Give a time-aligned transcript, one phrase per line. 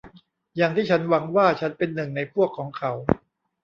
[0.57, 2.91] อย่างที่ฉันหวังว่าฉันเป็นหนึ่งในพวกของเขา